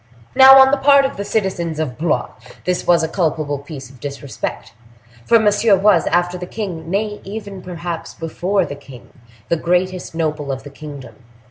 Now, 0.33 0.57
on 0.59 0.71
the 0.71 0.77
part 0.77 1.05
of 1.05 1.15
the 1.15 1.23
citizens 1.23 1.77
of 1.79 1.95
Blois 1.95 2.31
this 2.65 2.87
was 2.87 3.03
a 3.03 3.07
culpable 3.07 3.59
piece 3.59 3.91
of 3.91 3.99
disrespect, 3.99 4.73
for 5.27 5.37
Monsieur 5.37 5.75
was, 5.77 6.07
after 6.07 6.39
the 6.39 6.47
king—nay, 6.47 7.21
even 7.23 7.61
perhaps, 7.61 8.15
before 8.15 8.65
the 8.65 8.73
king—the 8.73 9.57
greatest 9.57 10.15
noble 10.15 10.51
of 10.51 10.63
the 10.63 10.71
kingdom. 10.71 11.17